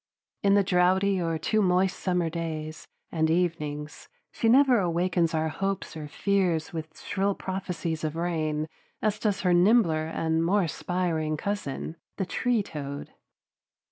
[0.41, 5.95] In the drouthy or too moist summer days and evenings, she never awakens our hopes
[5.95, 8.67] or fears with shrill prophecies of rain
[9.03, 13.11] as does her nimbler and more aspiring cousin, the tree toad.